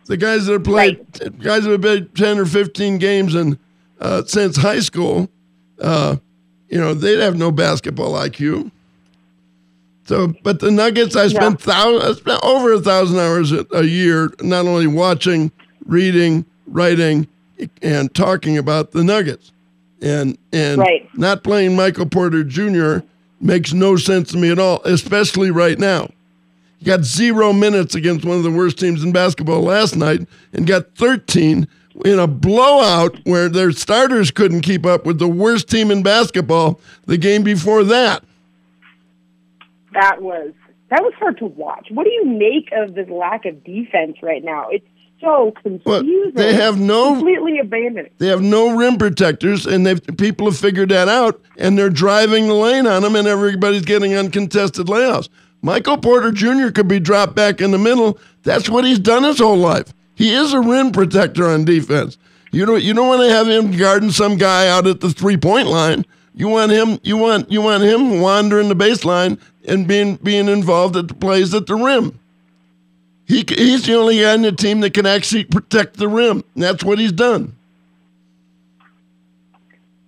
The 0.07 0.17
guys 0.17 0.47
that 0.47 0.53
have 0.53 0.65
played 0.65 0.99
right. 0.99 1.39
guys 1.41 1.65
that 1.65 1.71
have 1.71 1.83
played 1.83 2.15
ten 2.15 2.39
or 2.39 2.47
fifteen 2.47 2.99
games 2.99 3.35
in 3.35 3.59
uh, 4.01 4.25
since 4.25 4.57
high 4.57 4.81
school, 4.81 5.29
uh, 5.81 6.17
you 6.69 6.79
know, 6.79 6.95
they'd 6.95 7.21
have 7.21 7.37
no 7.37 7.51
basketball 7.51 8.13
IQ. 8.13 8.71
So, 10.05 10.35
but 10.43 10.61
the 10.61 10.71
Nuggets, 10.71 11.17
I 11.17 11.27
spent, 11.29 11.61
yeah. 11.61 11.73
thousand, 11.73 12.09
I 12.09 12.13
spent 12.15 12.45
over 12.45 12.75
a 12.75 12.81
thousand 12.81 13.19
hours 13.19 13.51
a, 13.51 13.67
a 13.73 13.83
year, 13.83 14.33
not 14.41 14.67
only 14.67 14.87
watching, 14.87 15.51
reading, 15.85 16.45
writing 16.67 17.27
and 17.83 18.15
talking 18.15 18.57
about 18.59 18.93
the 18.93 19.03
Nuggets. 19.03 19.53
And 20.03 20.37
and 20.53 20.79
right. 20.79 21.09
not 21.17 21.43
playing 21.43 21.75
Michael 21.75 22.07
Porter 22.07 22.45
Jr. 22.45 22.99
makes 23.41 23.73
no 23.73 23.97
sense 23.97 24.31
to 24.33 24.39
me 24.39 24.51
at 24.51 24.59
all, 24.59 24.81
especially 24.85 25.51
right 25.51 25.79
now. 25.79 26.09
He 26.79 26.85
got 26.85 27.05
zero 27.05 27.53
minutes 27.53 27.95
against 27.95 28.25
one 28.25 28.37
of 28.37 28.43
the 28.43 28.51
worst 28.51 28.79
teams 28.79 29.03
in 29.03 29.13
basketball 29.13 29.63
last 29.63 29.97
night 29.97 30.27
and 30.53 30.67
got 30.67 30.95
13 30.97 31.67
in 32.05 32.19
a 32.19 32.27
blowout 32.27 33.19
where 33.25 33.49
their 33.49 33.73
starters 33.73 34.31
couldn't 34.31 34.61
keep 34.61 34.85
up 34.85 35.07
with 35.07 35.19
the 35.19 35.29
worst 35.29 35.71
team 35.71 35.91
in 35.91 36.03
basketball 36.03 36.81
the 37.07 37.17
game 37.17 37.43
before 37.43 37.85
that. 37.85 38.23
That 39.95 40.21
was 40.21 40.53
that 40.91 41.03
was 41.03 41.15
hard 41.19 41.39
to 41.39 41.47
watch. 41.47 41.89
What 41.91 42.05
do 42.05 42.11
you 42.11 42.27
make 42.27 42.71
of 42.73 42.95
this 42.95 43.09
lack 43.09 43.45
of 43.45 43.65
defense 43.65 44.19
right 44.23 44.45
now? 44.45 44.69
It's 44.71 44.87
so 45.21 45.53
confusing. 45.63 46.35
they 46.35 46.55
have 46.55 46.79
no- 46.79 47.15
completely 47.15 47.59
abandoned. 47.59 48.11
They 48.19 48.29
have 48.29 48.43
no 48.43 48.77
rim 48.77 48.97
protectors, 48.97 49.67
and 49.67 49.87
they've 49.87 50.01
people 50.17 50.47
have 50.47 50.59
figured 50.59 50.91
that 50.91 51.09
out, 51.09 51.41
and 51.57 51.79
they're 51.79 51.91
driving 51.91 52.49
the 52.49 52.55
lane 52.55 52.87
on 52.87 53.03
them, 53.03 53.17
and 53.17 53.27
everybody's 53.27 53.85
getting 53.85 54.15
uncontested 54.15 54.89
layouts. 54.89 55.29
Michael 55.63 55.99
Porter 55.99 56.31
Jr. 56.33 56.71
could 56.71 56.89
be 56.89 57.01
dropped 57.01 57.35
back 57.35 57.61
in 57.61 57.71
the 57.71 57.79
middle. 57.79 58.19
That's 58.43 58.69
what 58.69 58.85
he's 58.85 58.99
done 58.99 59.25
his 59.25 59.39
whole 59.39 59.57
life. 59.57 59.93
He 60.15 60.33
is 60.33 60.53
a 60.53 60.61
rim 60.61 60.93
protector 60.93 61.47
on 61.47 61.65
defense. 61.65 62.19
You 62.53 62.65
don't 62.65 62.83
you 62.83 62.95
don't 62.95 63.09
want 63.09 63.23
to 63.23 63.31
have 63.31 63.49
him 63.49 63.77
guarding 63.77 64.11
some 64.11 64.37
guy 64.37 64.69
out 64.69 64.87
at 64.87 65.01
the 65.01 65.11
three 65.11 65.37
point 65.37 65.67
line. 65.67 66.07
You 66.35 66.49
want 66.49 66.73
him 66.73 66.99
you 67.03 67.17
want 67.17 67.51
you 67.51 67.61
want 67.61 67.83
him 67.83 68.21
wandering 68.21 68.69
the 68.69 68.77
baseline 68.77 69.39
and 69.67 69.87
being 69.87 70.17
being 70.17 70.49
involved 70.49 70.97
at 70.97 71.09
the 71.09 71.15
plays 71.15 71.53
at 71.53 71.67
the 71.67 71.75
rim. 71.75 72.19
He 73.27 73.45
he's 73.49 73.85
the 73.85 73.95
only 73.95 74.21
guy 74.21 74.35
in 74.35 74.43
the 74.43 74.53
team 74.53 74.81
that 74.81 74.95
can 74.95 75.05
actually 75.05 75.45
protect 75.45 75.97
the 75.97 76.09
rim. 76.09 76.45
That's 76.55 76.85
what 76.85 76.99
he's 76.99 77.13
done. 77.13 77.57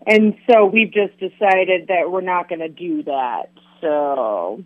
And 0.07 0.37
so 0.49 0.65
we've 0.65 0.91
just 0.91 1.19
decided 1.19 1.89
that 1.89 2.11
we're 2.11 2.23
not 2.23 2.49
going 2.49 2.61
to 2.61 2.69
do 2.69 3.03
that. 3.03 3.51
So 3.81 4.65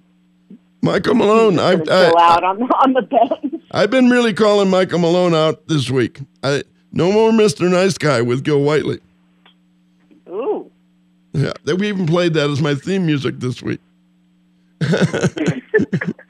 Michael 0.82 1.14
Malone, 1.14 1.58
I, 1.58 1.72
I 1.72 2.06
out 2.16 2.44
on, 2.44 2.62
on 2.62 2.92
the 2.92 3.02
bench. 3.02 3.62
I've 3.72 3.90
been 3.90 4.10
really 4.10 4.34
calling 4.34 4.68
Michael 4.68 4.98
Malone 4.98 5.34
out 5.34 5.66
this 5.66 5.90
week. 5.90 6.20
I 6.42 6.62
no 6.92 7.10
more 7.10 7.30
Mr. 7.30 7.70
Nice 7.70 7.96
Guy 7.96 8.20
with 8.20 8.44
Gil 8.44 8.60
Whiteley. 8.60 9.00
Ooh. 10.28 10.70
Yeah, 11.32 11.54
that 11.64 11.76
we 11.76 11.88
even 11.88 12.06
played 12.06 12.34
that 12.34 12.50
as 12.50 12.60
my 12.60 12.74
theme 12.74 13.06
music 13.06 13.40
this 13.40 13.62
week. 13.62 13.80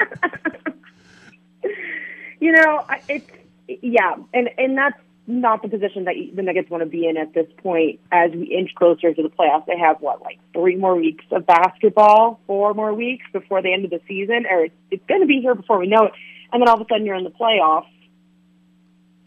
You 2.43 2.51
know, 2.51 2.85
it's 3.09 3.31
yeah, 3.69 4.17
and 4.35 4.51
and 4.59 4.77
that's 4.77 4.99
not 5.29 5.63
the 5.63 5.69
position 5.69 6.07
that 6.07 6.17
the 6.35 6.43
Nuggets 6.43 6.69
want 6.69 6.83
to 6.83 6.89
be 6.89 7.07
in 7.07 7.17
at 7.17 7.33
this 7.33 7.47
point. 7.59 8.01
As 8.11 8.33
we 8.33 8.47
inch 8.47 8.75
closer 8.75 9.15
to 9.15 9.23
the 9.23 9.29
playoffs, 9.29 9.67
they 9.67 9.79
have 9.79 10.01
what 10.01 10.23
like 10.23 10.41
three 10.53 10.75
more 10.75 10.97
weeks 10.97 11.25
of 11.31 11.47
basketball, 11.47 12.41
four 12.49 12.75
more 12.75 12.93
weeks 12.95 13.25
before 13.33 13.63
the 13.63 13.73
end 13.73 13.85
of 13.85 13.93
the 13.93 14.01
season, 14.09 14.45
or 14.51 14.67
it's, 14.91 15.07
going 15.07 15.21
to 15.21 15.29
be 15.29 15.39
here 15.41 15.55
before 15.55 15.79
we 15.79 15.87
know 15.87 16.07
it. 16.07 16.15
And 16.53 16.61
then 16.61 16.69
all 16.69 16.75
of 16.75 16.81
a 16.81 16.85
sudden, 16.91 17.07
you're 17.07 17.15
in 17.15 17.23
the 17.23 17.31
playoffs. 17.31 17.87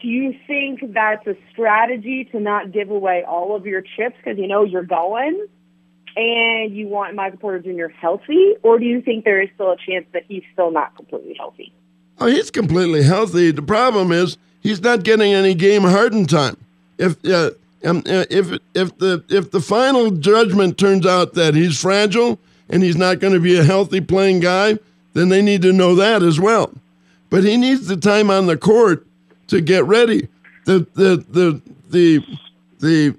Do 0.02 0.08
you 0.08 0.34
think 0.46 0.80
that's 0.92 1.26
a 1.26 1.36
strategy 1.52 2.28
to 2.32 2.38
not 2.38 2.70
give 2.70 2.90
away 2.90 3.24
all 3.26 3.56
of 3.56 3.64
your 3.64 3.80
chips 3.80 4.16
because 4.22 4.38
you 4.38 4.46
know 4.46 4.64
you're 4.64 4.84
going? 4.84 5.46
And 6.16 6.76
you 6.76 6.86
want 6.86 7.14
Michael 7.14 7.38
Porter 7.38 7.60
Jr. 7.60 7.88
healthy, 7.98 8.56
or 8.62 8.78
do 8.78 8.84
you 8.84 9.00
think 9.00 9.24
there 9.24 9.40
is 9.40 9.48
still 9.54 9.72
a 9.72 9.76
chance 9.78 10.04
that 10.12 10.24
he's 10.28 10.42
still 10.52 10.70
not 10.70 10.94
completely 10.96 11.34
healthy? 11.38 11.72
Oh, 12.18 12.26
he's 12.26 12.50
completely 12.50 13.02
healthy. 13.02 13.50
The 13.50 13.62
problem 13.62 14.10
is 14.10 14.38
he's 14.60 14.80
not 14.80 15.04
getting 15.04 15.32
any 15.32 15.54
game 15.54 15.82
hardened 15.82 16.30
time. 16.30 16.56
If 16.98 17.22
uh, 17.26 17.50
um, 17.84 17.98
uh, 18.06 18.24
if 18.30 18.58
if 18.74 18.96
the 18.98 19.22
if 19.28 19.50
the 19.50 19.60
final 19.60 20.10
judgment 20.10 20.78
turns 20.78 21.06
out 21.06 21.34
that 21.34 21.54
he's 21.54 21.80
fragile 21.80 22.38
and 22.70 22.82
he's 22.82 22.96
not 22.96 23.20
going 23.20 23.34
to 23.34 23.40
be 23.40 23.56
a 23.56 23.64
healthy 23.64 24.00
playing 24.00 24.40
guy, 24.40 24.78
then 25.12 25.28
they 25.28 25.42
need 25.42 25.62
to 25.62 25.72
know 25.72 25.94
that 25.94 26.22
as 26.22 26.40
well. 26.40 26.72
But 27.28 27.44
he 27.44 27.56
needs 27.56 27.86
the 27.86 27.96
time 27.96 28.30
on 28.30 28.46
the 28.46 28.56
court 28.56 29.06
to 29.48 29.60
get 29.60 29.84
ready. 29.84 30.28
The 30.64 30.86
the 30.94 31.24
the 31.28 31.62
the 31.90 32.38
the 32.80 33.16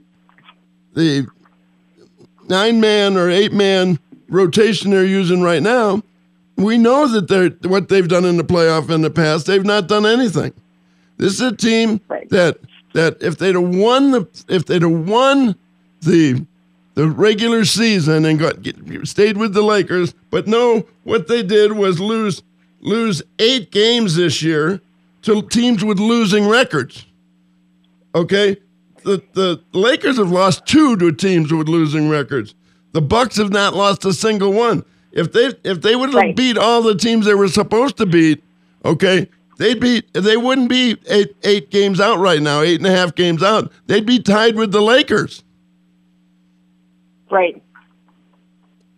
the 0.96 1.28
nine 2.50 2.82
man 2.82 3.16
or 3.16 3.30
eight 3.30 3.54
man 3.54 4.00
rotation 4.28 4.92
they're 4.92 5.06
using 5.06 5.42
right 5.42 5.62
now 5.62 6.02
we 6.58 6.78
know 6.78 7.08
that 7.08 7.28
they're 7.28 7.50
what 7.70 7.88
they've 7.88 8.08
done 8.08 8.26
in 8.26 8.38
the 8.38 8.44
playoff 8.44 8.90
in 8.90 9.02
the 9.02 9.10
past. 9.10 9.46
They've 9.46 9.64
not 9.64 9.88
done 9.88 10.06
anything. 10.06 10.54
This 11.18 11.34
is 11.34 11.42
a 11.42 11.56
team 11.56 12.02
that 12.30 12.58
that 12.94 13.18
if 13.22 13.38
they'd 13.38 13.56
have 13.56 13.76
won 13.76 14.12
the 14.12 14.28
if 14.50 14.66
they'd 14.66 14.82
have 14.82 15.08
won 15.08 15.56
the 16.02 16.46
the 16.96 17.08
regular 17.08 17.64
season 17.64 18.26
and 18.26 18.40
got 18.40 18.62
get, 18.64 18.76
stayed 19.08 19.38
with 19.38 19.54
the 19.54 19.62
Lakers, 19.62 20.16
but 20.32 20.48
no, 20.48 20.88
what 21.04 21.28
they 21.28 21.44
did 21.44 21.74
was 21.74 22.00
lose 22.00 22.42
lose 22.82 23.22
eight 23.40 23.72
games 23.72 24.16
this 24.16 24.42
year 24.42 24.82
to 25.22 25.42
teams 25.44 25.84
with 25.84 26.00
losing 26.00 26.48
records. 26.48 27.06
Okay, 28.16 28.58
the 29.04 29.22
the 29.34 29.62
Lakers 29.74 30.18
have 30.18 30.32
lost 30.32 30.66
two 30.66 30.98
to 30.98 31.12
teams 31.12 31.54
with 31.54 31.68
losing 31.68 32.10
records. 32.10 32.56
The 32.94 33.02
Bucks 33.02 33.38
have 33.38 33.52
not 33.52 33.76
lost 33.76 34.06
a 34.06 34.14
single 34.14 34.54
one. 34.54 34.84
If 35.18 35.34
they 35.34 35.52
if 35.64 35.82
they 35.82 35.96
would 35.96 36.14
have 36.14 36.36
beat 36.36 36.58
all 36.60 36.84
the 36.84 36.94
teams 36.96 37.26
they 37.26 37.34
were 37.34 37.48
supposed 37.48 37.98
to 37.98 38.06
beat, 38.06 38.44
okay, 38.86 39.28
they'd 39.58 39.80
be 39.80 40.04
they 40.14 40.38
wouldn't 40.38 40.70
be 40.70 40.96
eight 41.10 41.36
eight 41.44 41.72
games 41.72 42.00
out 42.00 42.20
right 42.20 42.40
now, 42.42 42.62
eight 42.62 42.80
and 42.80 42.86
a 42.86 42.96
half 42.96 43.16
games 43.16 43.42
out. 43.42 43.72
They'd 43.88 44.06
be 44.06 44.20
tied 44.20 44.56
with 44.56 44.72
the 44.72 44.82
Lakers. 44.82 45.44
Right. 47.32 47.62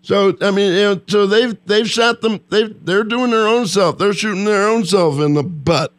So 0.02 0.36
I 0.42 0.52
mean, 0.52 0.74
you 0.74 0.82
know, 0.82 1.02
so 1.08 1.26
they've 1.26 1.58
they've 1.66 1.90
shot 1.90 2.20
them. 2.20 2.42
They 2.50 2.64
they're 2.68 3.06
doing 3.06 3.32
their 3.32 3.48
own 3.48 3.66
self. 3.66 3.98
They're 3.98 4.14
shooting 4.14 4.44
their 4.44 4.68
own 4.68 4.84
self 4.84 5.20
in 5.22 5.36
the 5.36 5.44
butt. 5.44 5.94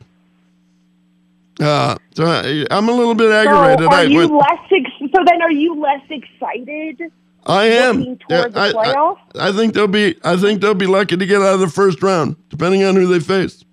Uh, 1.59 1.97
so 2.15 2.25
I, 2.27 2.67
I'm 2.71 2.89
a 2.89 2.93
little 2.93 3.15
bit 3.15 3.31
aggravated. 3.31 3.81
So 3.81 3.87
are 3.87 3.95
I, 3.95 4.03
you 4.03 4.19
with- 4.19 4.31
less 4.31 4.61
ex- 4.71 5.13
so 5.15 5.25
then 5.27 5.41
are 5.41 5.51
you 5.53 5.81
less 5.81 6.03
excited? 6.11 7.11
I 7.47 7.65
am. 7.67 8.01
the 8.29 8.51
I, 8.55 8.69
I- 8.91 9.49
I 9.49 9.53
think 9.53 9.75
they'll 9.75 9.87
be. 9.87 10.17
I 10.25 10.37
think 10.37 10.61
they'll 10.61 10.75
be 10.75 10.87
lucky 10.87 11.17
to 11.17 11.27
get 11.27 11.41
out 11.41 11.55
of 11.55 11.61
the 11.61 11.69
first 11.69 12.03
round, 12.03 12.37
depending 12.49 12.85
on 12.85 12.95
who 12.97 13.07
they 13.07 13.21
face. 13.21 13.65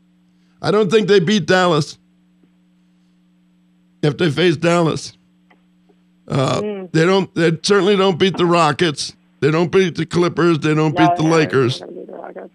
I 0.61 0.71
don't 0.71 0.89
think 0.89 1.07
they 1.07 1.19
beat 1.19 1.45
Dallas. 1.45 1.97
If 4.01 4.17
they 4.17 4.29
face 4.31 4.55
Dallas, 4.57 5.13
uh, 6.27 6.61
Hmm. 6.61 6.85
they 6.93 7.05
don't. 7.05 7.33
They 7.35 7.51
certainly 7.63 7.95
don't 7.95 8.17
beat 8.19 8.37
the 8.37 8.45
Rockets. 8.45 9.13
They 9.39 9.51
don't 9.51 9.71
beat 9.71 9.95
the 9.95 10.05
Clippers. 10.05 10.59
They 10.59 10.73
don't 10.73 10.95
beat 10.95 11.15
the 11.17 11.23
Lakers. 11.23 11.79
Beat 11.81 12.07
the 12.07 12.49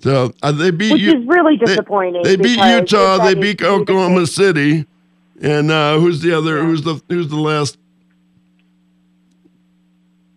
So 0.00 0.32
uh, 0.42 0.52
they 0.52 0.70
beat 0.70 0.92
Which 0.92 1.02
you. 1.02 1.18
is 1.20 1.26
really 1.26 1.56
they- 1.56 1.66
disappointing 1.66 2.22
They, 2.24 2.36
beat 2.36 2.58
Utah. 2.58 3.18
They 3.24 3.34
beat 3.34 3.62
Oklahoma 3.62 4.26
City, 4.26 4.86
and 5.40 5.70
uh, 5.70 5.98
who's 5.98 6.20
the 6.20 6.32
other? 6.36 6.62
Who's 6.64 6.82
the 6.82 7.00
Who's 7.08 7.28
the 7.28 7.36
last? 7.40 7.76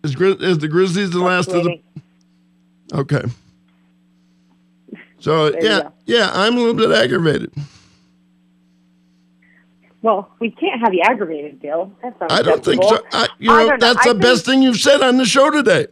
Is, 0.04 0.14
is 0.20 0.58
the 0.58 0.68
Grizzlies 0.68 1.10
the 1.10 1.18
last 1.20 1.48
of 1.48 1.64
the? 1.64 1.80
Okay. 2.92 3.22
So 5.18 5.50
There 5.50 5.64
yeah, 5.64 5.88
yeah, 6.04 6.30
I'm 6.34 6.54
a 6.54 6.58
little 6.58 6.74
bit 6.74 6.90
aggravated. 6.90 7.50
Well, 10.02 10.30
we 10.38 10.50
can't 10.50 10.80
have 10.82 10.92
you 10.92 11.00
aggravated, 11.02 11.62
Bill. 11.62 11.90
That's 12.02 12.14
I 12.28 12.42
don't 12.42 12.62
think 12.62 12.84
so. 12.84 13.02
I, 13.12 13.28
you 13.38 13.48
know, 13.48 13.68
know. 13.68 13.76
that's 13.80 14.06
I 14.06 14.12
the 14.12 14.18
best 14.18 14.44
think- 14.44 14.56
thing 14.56 14.62
you've 14.62 14.76
said 14.76 15.00
on 15.00 15.16
the 15.16 15.24
show 15.24 15.50
today. 15.50 15.86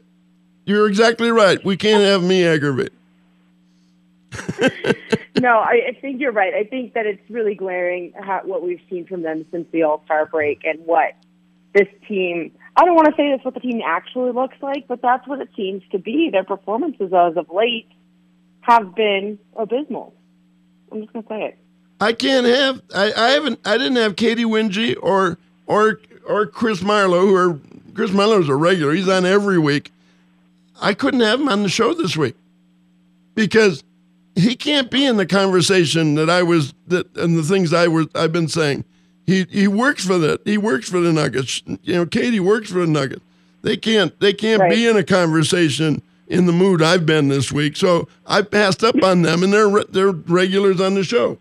You're 0.67 0.87
exactly 0.87 1.31
right. 1.31 1.65
We 1.65 1.79
can't 1.79 2.03
have 2.05 2.23
me 2.23 2.47
aggravated. 2.47 2.93
no, 5.41 5.59
I, 5.59 5.89
I 5.89 5.99
think 6.01 6.21
you're 6.21 6.33
right. 6.33 6.53
I 6.55 6.65
think 6.65 6.93
that 6.93 7.07
it's 7.07 7.23
really 7.31 7.55
glaring 7.55 8.13
how, 8.21 8.43
what 8.45 8.63
we've 8.63 8.81
seen 8.89 9.07
from 9.07 9.23
them 9.23 9.47
since 9.51 9.67
the 9.73 9.83
All 9.83 10.03
Star 10.05 10.27
break 10.27 10.65
and 10.65 10.85
what 10.85 11.15
this 11.75 11.89
team. 12.07 12.53
I 12.77 12.85
don't 12.85 12.95
want 12.95 13.09
to 13.09 13.15
say 13.17 13.31
that's 13.31 13.45
what 13.45 13.55
the 13.55 13.61
team 13.61 13.83
actually 13.85 14.33
looks 14.33 14.57
like, 14.63 14.89
but 14.89 15.03
that's 15.03 15.27
what 15.29 15.41
it 15.41 15.51
seems 15.57 15.83
to 15.93 15.99
be. 15.99 16.31
Their 16.31 16.45
performances 16.45 17.13
as 17.13 17.37
of 17.37 17.51
late 17.51 17.89
have 18.63 18.95
been 18.95 19.39
abysmal. 19.57 20.15
I'm 20.91 21.03
just 21.03 21.13
gonna 21.13 21.27
say 21.29 21.43
it. 21.45 21.59
I 22.01 22.13
can't 22.13 22.47
have. 22.47 22.83
I, 22.95 23.13
I 23.13 23.31
haven't. 23.31 23.61
I 23.65 23.77
didn't 23.79 23.97
have 23.97 24.17
Katy 24.17 24.45
Winge 24.45 24.97
or 25.03 25.39
or 25.67 26.01
or 26.27 26.47
Chris 26.47 26.83
Marlowe, 26.83 27.27
who 27.27 27.35
are 27.35 27.61
Chris 27.95 28.11
Marlowe's 28.13 28.49
a 28.49 28.57
regular. 28.57 28.95
He's 28.95 29.09
on 29.09 29.27
every 29.27 29.59
week. 29.59 29.93
I 30.81 30.95
couldn't 30.95 31.21
have 31.21 31.41
him 31.41 31.49
on 31.49 31.63
the 31.63 31.69
show 31.69 31.95
this 31.95 32.17
week 32.17 32.37
because 33.35 33.85
he 34.35 34.57
can't 34.57 34.91
be 34.91 35.05
in 35.05 35.17
the 35.17 35.27
conversation 35.27 36.15
that 36.15 36.31
I 36.31 36.43
was 36.43 36.75
that 36.89 37.15
and 37.17 37.37
the 37.37 37.43
things 37.43 37.73
I 37.73 37.89
was 37.89 38.09
I've 38.15 38.33
been 38.33 38.49
saying. 38.49 38.85
He 39.27 39.45
he 39.51 39.69
works 39.69 40.05
for 40.05 40.19
the 40.19 40.41
he 40.45 40.59
works 40.59 40.89
for 40.89 41.01
the 41.01 41.13
Nuggets. 41.13 41.63
You 41.83 41.95
know, 41.95 42.07
Katy 42.07 42.41
works 42.41 42.71
for 42.71 42.81
the 42.81 42.87
Nuggets. 42.87 43.23
They 43.63 43.77
can't 43.77 44.19
they 44.21 44.33
can't 44.33 44.69
be 44.69 44.87
in 44.87 44.97
a 44.97 45.05
conversation 45.05 46.03
in 46.27 46.47
the 46.47 46.53
mood 46.53 46.83
I've 46.83 47.07
been 47.07 47.29
this 47.29 47.53
week. 47.53 47.77
So 47.77 48.09
I 48.27 48.43
passed 48.43 48.83
up 48.83 49.03
on 49.03 49.23
them, 49.23 49.43
and 49.43 49.53
they're 49.53 49.85
they're 49.85 50.11
regulars 50.11 50.81
on 50.81 50.95
the 50.95 51.05
show. 51.05 51.39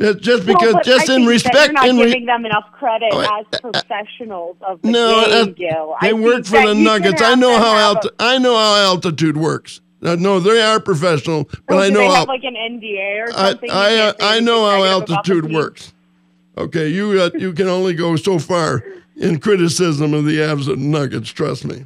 Just 0.00 0.46
because 0.46 0.72
but 0.72 0.84
just 0.84 1.10
I 1.10 1.16
in 1.16 1.26
respect 1.26 1.56
you're 1.66 1.72
not 1.74 1.88
in 1.88 1.96
re- 1.98 2.06
giving 2.06 2.24
them 2.24 2.46
enough 2.46 2.72
credit 2.72 3.10
Oh, 3.12 3.20
as 3.52 3.60
professionals 3.60 4.56
of 4.62 4.80
the 4.80 4.90
no, 4.90 5.26
game, 5.26 5.52
Gil. 5.52 5.94
they 6.00 6.08
I 6.10 6.12
work 6.14 6.46
for 6.46 6.66
the 6.66 6.74
Nuggets. 6.74 7.20
I 7.20 7.34
know 7.34 7.58
how 7.58 7.74
have 7.74 7.96
alti- 7.96 8.08
I 8.18 8.38
know 8.38 8.54
how 8.56 8.76
altitude 8.76 9.36
works. 9.36 9.82
Uh, 10.02 10.16
no, 10.18 10.40
they 10.40 10.62
are 10.62 10.80
professional, 10.80 11.50
but 11.68 11.76
I 11.76 11.88
know 11.90 11.98
they 11.98 12.06
how 12.06 12.14
have 12.14 12.28
like 12.28 12.44
an 12.44 12.54
NDA 12.54 13.26
or 13.26 13.30
I 13.36 13.50
something? 13.50 13.70
I, 13.70 13.96
uh, 13.98 14.12
I 14.20 14.40
know 14.40 14.64
how 14.64 14.84
altitude 14.84 15.52
works. 15.52 15.92
Okay, 16.58 16.88
you 16.88 17.20
uh, 17.20 17.30
you 17.34 17.52
can 17.52 17.68
only 17.68 17.94
go 17.94 18.16
so 18.16 18.38
far 18.38 18.82
in 19.16 19.38
criticism 19.38 20.14
of 20.14 20.24
the 20.24 20.38
Avs 20.38 20.70
and 20.70 20.90
Nuggets. 20.90 21.30
Trust 21.30 21.64
me. 21.64 21.84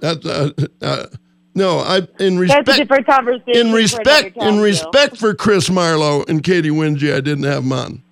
That's 0.00 0.24
uh, 0.26 0.50
uh, 0.82 1.06
No, 1.54 1.78
I 1.78 2.06
in 2.18 2.38
respect. 2.38 2.66
That's 2.66 2.78
a 2.78 2.82
different 2.82 3.06
conversation. 3.06 3.56
in 3.56 3.70
for 3.70 3.76
respect 3.76 4.36
in 4.36 4.58
respect 4.60 5.16
for 5.16 5.34
Chris 5.34 5.70
Marlowe 5.70 6.24
and 6.28 6.42
Katy 6.42 6.70
Winge, 6.70 7.14
I 7.14 7.20
didn't 7.20 7.44
have 7.44 7.62
them 7.62 7.72
on. 7.72 8.02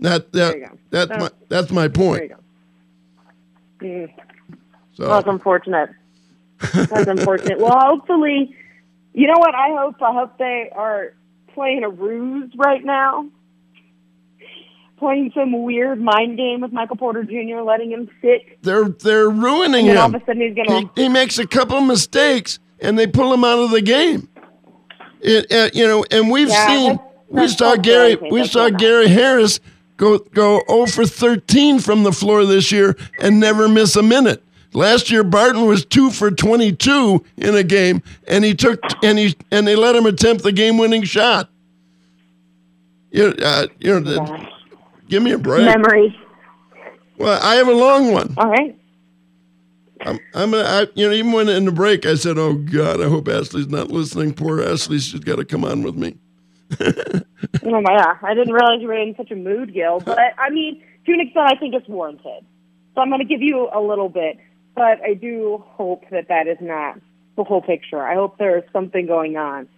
That 0.00 0.32
that 0.32 0.56
that's 0.90 1.10
Oh. 1.14 1.18
my 1.18 1.30
that's 1.48 1.70
my 1.70 1.88
point. 1.88 2.32
Mm. 3.80 4.12
So 4.94 5.08
Well, 5.08 5.10
that's 5.16 5.28
unfortunate. 5.28 5.90
That's 6.72 7.08
unfortunate. 7.08 7.58
Well, 7.58 7.76
hopefully, 7.78 8.54
you 9.14 9.26
know 9.26 9.38
what? 9.38 9.54
I 9.54 9.68
hope 9.70 10.00
I 10.02 10.12
hope 10.12 10.38
they 10.38 10.70
are 10.74 11.14
playing 11.54 11.82
a 11.84 11.88
ruse 11.88 12.52
right 12.56 12.84
now, 12.84 13.26
playing 15.02 15.32
some 15.34 15.64
weird 15.64 16.00
mind 16.00 16.36
game 16.36 16.60
with 16.60 16.72
Michael 16.72 16.94
Porter 16.96 17.24
Jr., 17.24 17.60
letting 17.62 17.90
him 17.90 18.08
sit. 18.20 18.62
they're 18.62 18.88
they're 18.88 19.28
ruining 19.28 19.88
And 19.88 19.90
then 19.90 19.96
all 19.96 20.06
him. 20.08 20.14
of 20.14 20.22
a 20.22 20.24
sudden 20.26 20.42
he's 20.42 20.54
gonna- 20.54 20.88
He, 20.96 21.02
he 21.02 21.08
makes 21.08 21.38
a 21.40 21.46
couple 21.46 21.80
mistakes 21.80 22.60
and 22.80 22.96
they 22.98 23.06
pull 23.08 23.34
him 23.34 23.42
out 23.44 23.58
of 23.58 23.70
the 23.72 23.82
game. 23.82 24.28
It, 25.20 25.50
uh, 25.52 25.70
you 25.74 25.86
know, 25.88 26.04
and 26.12 26.30
we've 26.30 26.48
Yeah, 26.48 26.66
seen 26.68 26.88
that's- 26.92 27.08
we 27.28 27.40
that's 27.42 27.56
saw. 27.58 27.76
Gary 27.76 28.16
we 28.30 28.40
That's 28.40 28.52
saw 28.52 28.68
Gary 28.70 29.08
Harris 29.08 29.58
go 29.96 30.18
go 30.18 30.62
0 30.68 30.86
for 30.86 31.04
13 31.06 31.80
from 31.80 32.04
the 32.04 32.12
floor 32.12 32.44
this 32.44 32.70
year 32.70 32.96
and 33.20 33.40
never 33.40 33.68
miss 33.68 33.96
a 33.96 34.02
minute. 34.02 34.42
Last 34.74 35.10
year 35.10 35.22
Barton 35.24 35.66
was 35.66 35.84
2 35.84 36.10
for 36.10 36.30
22 36.30 37.24
in 37.38 37.54
a 37.56 37.62
game 37.64 38.02
and 38.28 38.44
he 38.44 38.54
took 38.54 38.78
and 39.02 39.18
he 39.18 39.34
and 39.50 39.66
they 39.66 39.74
let 39.76 39.96
him 39.96 40.06
attempt 40.06 40.42
the 40.44 40.52
game-winning 40.52 41.02
shot. 41.04 41.48
You, 43.10 43.34
uh, 43.42 43.66
you 43.80 43.90
know, 43.92 44.00
the- 44.00 44.46
give 45.12 45.22
me 45.22 45.32
a 45.32 45.38
break. 45.38 45.66
Memories. 45.66 46.14
Well, 47.18 47.38
I 47.42 47.56
have 47.56 47.68
a 47.68 47.72
long 47.72 48.12
one. 48.12 48.34
All 48.38 48.48
right. 48.48 48.74
I'm, 50.00 50.18
I'm 50.34 50.50
gonna, 50.50 50.64
I, 50.64 50.86
you 50.94 51.06
know, 51.06 51.14
even 51.14 51.32
when 51.32 51.48
in 51.50 51.66
the 51.66 51.70
break, 51.70 52.06
I 52.06 52.14
said, 52.14 52.38
"Oh 52.38 52.54
God, 52.54 53.00
I 53.00 53.08
hope 53.08 53.28
Ashley's 53.28 53.68
not 53.68 53.88
listening. 53.88 54.32
Poor 54.32 54.62
Ashley, 54.62 54.98
she's 54.98 55.20
got 55.20 55.36
to 55.36 55.44
come 55.44 55.64
on 55.64 55.82
with 55.82 55.96
me." 55.96 56.16
Oh 57.64 57.80
my 57.80 57.96
god, 57.96 58.18
I 58.22 58.34
didn't 58.34 58.52
realize 58.52 58.80
you 58.80 58.86
were 58.86 58.94
in 58.94 59.14
such 59.16 59.30
a 59.32 59.36
mood, 59.36 59.74
Gil. 59.74 59.98
But 59.98 60.18
I 60.38 60.50
mean, 60.50 60.82
to 61.06 61.12
an 61.12 61.20
extent, 61.20 61.46
I 61.48 61.56
think 61.56 61.74
it's 61.74 61.88
warranted. 61.88 62.44
So 62.94 63.00
I'm 63.00 63.08
going 63.08 63.20
to 63.20 63.26
give 63.26 63.42
you 63.42 63.68
a 63.72 63.80
little 63.80 64.08
bit, 64.08 64.38
but 64.74 65.02
I 65.02 65.14
do 65.14 65.62
hope 65.66 66.04
that 66.10 66.28
that 66.28 66.46
is 66.46 66.58
not 66.60 67.00
the 67.36 67.42
whole 67.42 67.60
picture. 67.60 68.00
I 68.00 68.14
hope 68.14 68.38
there 68.38 68.58
is 68.58 68.64
something 68.72 69.06
going 69.06 69.36
on 69.36 69.68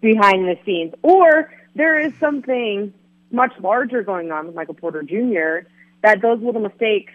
behind 0.00 0.48
the 0.48 0.56
scenes, 0.64 0.94
or 1.02 1.52
there 1.74 2.00
is 2.00 2.14
something 2.18 2.94
much 3.34 3.52
larger 3.60 4.02
going 4.02 4.30
on 4.32 4.46
with 4.46 4.54
Michael 4.54 4.74
Porter 4.74 5.02
Jr. 5.02 5.68
That 6.02 6.22
those 6.22 6.40
little 6.42 6.60
mistakes 6.62 7.12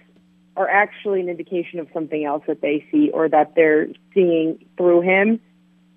are 0.58 0.68
actually 0.70 1.22
an 1.22 1.30
indication 1.30 1.80
of 1.80 1.88
something 1.94 2.26
else 2.26 2.44
that 2.48 2.62
they 2.62 2.86
see, 2.92 3.10
or 3.12 3.30
that 3.30 3.56
they're 3.56 3.88
seeing 4.14 4.64
through 4.78 5.02
him. 5.02 5.40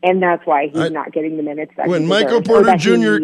And 0.04 0.20
that's 0.22 0.44
why 0.46 0.66
he's 0.68 0.76
I- 0.78 0.88
not 0.88 1.12
getting 1.12 1.36
the 1.36 1.42
minutes 1.42 1.72
that 1.76 1.86
When 1.88 2.02
he 2.02 2.08
Michael 2.08 2.40
deserves, 2.40 2.64
Porter 2.64 2.76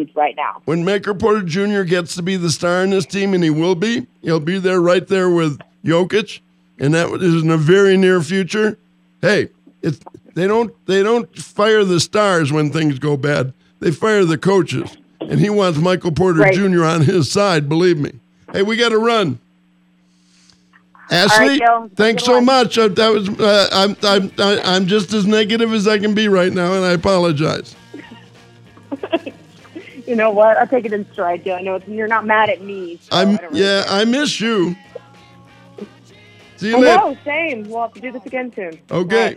Jr. 0.04 0.18
right 0.18 0.34
now. 0.36 0.62
When 0.64 0.84
Michael 0.84 1.14
Porter 1.16 1.42
Jr. 1.42 1.82
gets 1.82 2.14
to 2.16 2.22
be 2.22 2.36
the 2.36 2.50
star 2.50 2.82
in 2.84 2.90
this 2.90 3.04
team, 3.06 3.34
and 3.34 3.42
he 3.42 3.50
will 3.50 3.74
be, 3.74 4.06
he'll 4.22 4.38
be 4.40 4.58
there 4.58 4.80
right 4.80 5.06
there 5.06 5.28
with 5.28 5.58
Jokic, 5.84 6.40
and 6.78 6.94
that 6.94 7.08
is 7.20 7.42
in 7.42 7.50
a 7.50 7.56
very 7.56 7.96
near 7.96 8.20
future. 8.20 8.78
Hey, 9.20 9.48
it's 9.82 9.98
they 10.34 10.46
don't 10.46 10.72
they 10.86 11.02
don't 11.02 11.36
fire 11.36 11.84
the 11.84 11.98
stars 12.00 12.52
when 12.52 12.70
things 12.70 12.98
go 13.00 13.16
bad. 13.16 13.52
They 13.80 13.90
fire 13.90 14.24
the 14.24 14.38
coaches, 14.38 14.96
and 15.28 15.38
he 15.40 15.50
wants 15.50 15.78
Michael 15.78 16.12
Porter 16.12 16.40
Right. 16.40 16.54
Jr. 16.54 16.84
on 16.84 17.02
his 17.02 17.30
side. 17.30 17.68
Believe 17.68 17.98
me. 17.98 18.12
Hey, 18.52 18.62
we 18.62 18.76
got 18.76 18.88
to 18.90 18.98
run. 18.98 19.38
Ashley, 21.10 21.58
Gil. 21.58 21.90
thanks 21.96 22.24
so 22.24 22.38
much. 22.40 22.76
Uh, 22.76 22.88
that 22.88 23.08
was 23.08 23.28
uh, 23.40 23.68
I'm 23.72 23.96
I'm 24.02 24.30
I- 24.38 24.60
I'm 24.62 24.86
just 24.86 25.12
as 25.14 25.26
negative 25.26 25.72
as 25.72 25.88
I 25.88 25.98
can 25.98 26.12
be 26.14 26.28
right 26.28 26.52
now, 26.52 26.74
and 26.74 26.84
I 26.84 26.92
apologize. 26.92 27.74
You 30.06 30.16
know 30.16 30.30
what? 30.30 30.56
I'll 30.56 30.66
take 30.66 30.86
it 30.86 30.94
in 30.94 31.04
stride, 31.12 31.44
Joe. 31.44 31.56
I 31.56 31.60
know 31.60 31.78
you're 31.86 32.06
not 32.08 32.24
mad 32.24 32.48
at 32.48 32.62
me. 32.62 32.98
So 33.02 33.08
I 33.14 33.20
I'm 33.22 33.36
don't 33.36 33.54
yeah, 33.54 33.84
care. 33.84 33.92
I 33.92 34.04
miss 34.06 34.40
you. 34.40 34.74
See 36.56 36.70
you 36.70 36.76
I 36.78 36.80
later. 36.80 36.96
know, 36.96 37.16
same. 37.26 37.68
We'll 37.68 37.82
have 37.82 37.92
to 37.92 38.00
do 38.00 38.10
this 38.12 38.24
again 38.24 38.50
soon. 38.56 38.80
Okay. 38.90 39.36